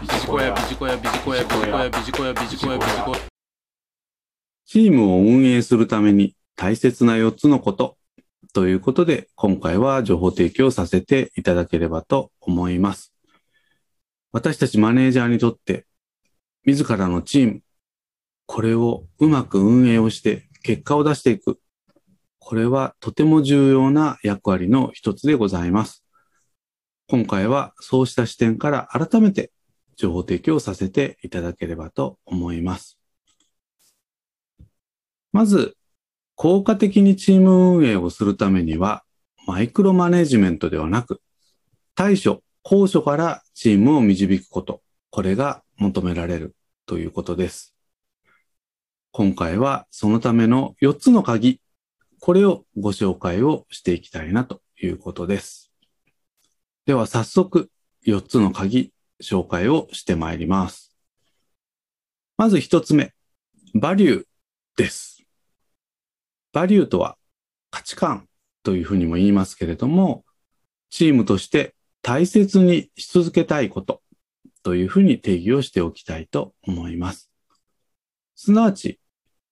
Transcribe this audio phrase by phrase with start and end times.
[0.00, 3.18] ビジコヤビジコヤビジコヤビジコヤビジコヤビジコヤビジコヤ
[4.64, 7.98] チームを運営するために大切な4つのこと
[8.54, 13.12] ということで、今回は情報提供させていただければと思います。
[14.32, 15.84] 私たちマネージャーにとって、
[16.64, 17.60] 自らのチーム、
[18.46, 21.60] これをうまく運営をして結果を出していく。
[22.38, 26.06] これはとても重要な役割の一つでございます。
[27.06, 29.50] 今回はそうした視点から改めて
[30.00, 32.98] 情報提供させていただければと思います。
[35.30, 35.76] まず、
[36.36, 39.04] 効果的にチーム運営をするためには、
[39.46, 41.20] マイクロマネジメントではなく、
[41.94, 46.54] 対処、高所からチームを導くこと、これが求められる
[46.86, 47.74] ということです。
[49.12, 51.60] 今回はそのための4つの鍵、
[52.20, 55.72] これをご紹介をしていきたいなということです。
[56.86, 57.70] では早速、
[58.06, 58.92] 4つの鍵、
[59.22, 60.96] 紹介をしてまいります。
[62.36, 63.12] まず1つ目、
[63.74, 64.24] バリュー
[64.76, 65.22] です。
[66.52, 67.16] バリューとは
[67.70, 68.28] 価値観
[68.62, 70.24] というふうにも言いますけれども、
[70.90, 74.02] チームとして大切にし続けたいこと
[74.62, 77.30] というふうに定義をしておきたいと思います。
[78.34, 78.98] すなわち、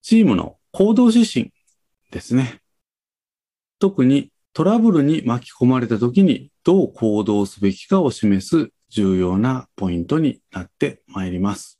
[0.02, 1.52] チームの行動指針
[2.10, 2.60] ですね。
[3.78, 11.78] 特にトラブルに巻き込まれた時にどう行動すべきかを示す重要なポイントになってまいります。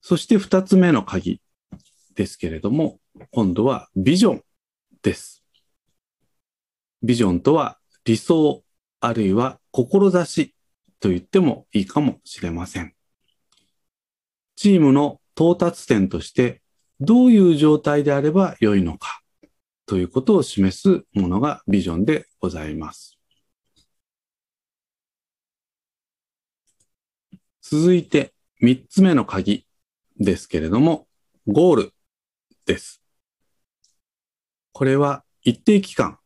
[0.00, 1.40] そして二つ目の鍵
[2.14, 2.98] ですけれども、
[3.30, 4.42] 今度はビジョン
[5.02, 5.44] です。
[7.02, 8.62] ビジョンとは理想
[9.00, 10.54] あるいは志
[11.00, 12.94] と言ってもいいかもしれません。
[14.56, 16.60] チームの到達点として
[17.00, 19.22] どういう状態であれば良いのか
[19.86, 23.19] ということを示すものがビジョンでございます。
[27.72, 29.64] 続いて三つ目の鍵
[30.18, 31.06] ですけれども、
[31.46, 31.92] ゴール
[32.66, 33.00] です。
[34.72, 36.18] これは一定期間、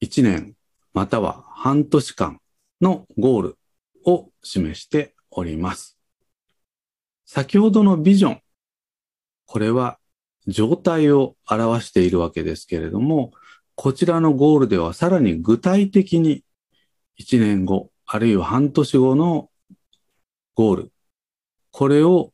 [0.00, 0.54] 1年
[0.94, 2.40] または半年間
[2.80, 3.58] のゴール
[4.06, 5.98] を示しております。
[7.26, 8.40] 先ほどのビジョン、
[9.44, 9.98] これは
[10.46, 13.32] 状態を表しているわけですけれども、
[13.74, 16.44] こちらのゴールではさらに具体的に
[17.18, 19.50] 1年後、あるいは半年後の
[20.54, 20.92] ゴール、
[21.70, 22.32] これを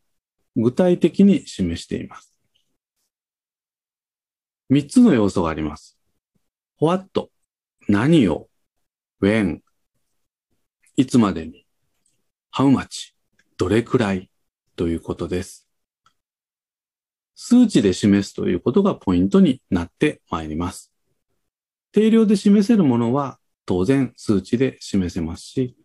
[0.56, 2.34] 具体的に示しています。
[4.70, 5.98] 3つの要素があります。
[6.80, 7.30] what
[7.88, 8.48] 何を
[9.22, 9.60] when
[10.96, 11.66] いつまでに
[12.52, 13.12] how much
[13.58, 14.30] どれくらい
[14.76, 15.68] ということです。
[17.34, 20.92] 数値で示すということがポイントになってまいります。
[21.92, 25.76] 定量で示せるものは当然数値で示せますし、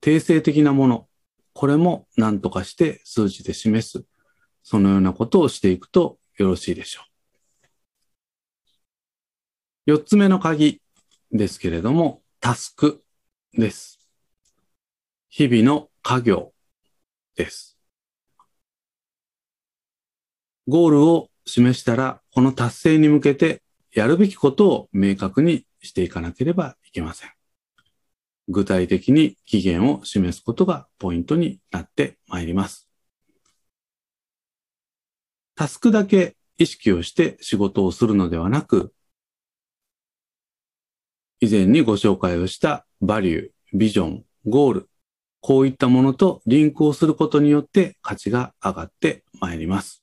[0.00, 1.08] 定性的なもの、
[1.56, 4.04] これも何とかして数値で示す。
[4.62, 7.06] そのようなことをしていくとよろしいでしょう。
[9.86, 10.82] 四つ目の鍵
[11.32, 13.02] ですけれども、タスク
[13.54, 13.98] です。
[15.30, 16.52] 日々の家業
[17.36, 17.78] です。
[20.68, 23.62] ゴールを示したら、この達成に向けて
[23.94, 27.35] やるべきことを明確にしていかなければいけません。
[28.48, 32.88] 具体的に期限を示すことがポイントになってまいります。
[35.54, 38.92] タスクだけ意識をして仕事をするのではなく、
[41.40, 44.90] 以前にご紹介をしたバリュー、ビジョン、ゴール、
[45.40, 50.02] こういったものとリンクをすることによって価値が上がってまいります。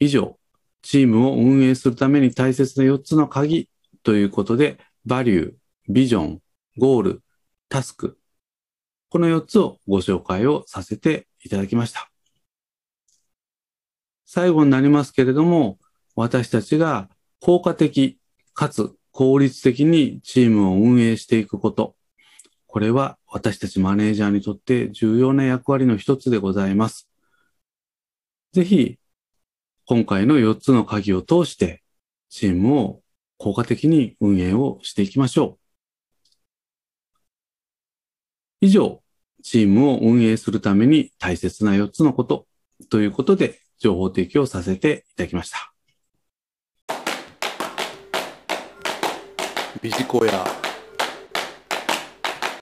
[0.00, 0.38] 以上、
[0.82, 3.68] チームを運営するために大切な4つの鍵
[4.02, 5.54] ということで、バリュー、
[5.88, 6.42] ビジョン、
[6.76, 7.22] ゴール、
[7.70, 8.18] タスク、
[9.08, 12.10] この4つをご紹介をさせていただきました。
[14.26, 15.78] 最後になりますけれども、
[16.14, 17.08] 私たちが
[17.40, 18.18] 効果的
[18.52, 21.96] かつ効率的にチームを運営していくこと、
[22.66, 27.08] これは私たちマネージャーにとって重要な役割の一つでございます。
[28.52, 28.98] ぜひ、
[29.86, 31.82] 今回の4つの鍵を通して、
[32.28, 33.00] チームを
[33.38, 35.67] 効果的に運営をしていきましょう。
[38.60, 39.00] 以上、
[39.44, 42.46] チームを運営するために大切な4つのこと
[42.90, 45.72] ということで情報提供させていただきました。
[49.80, 50.57] ビジコヤ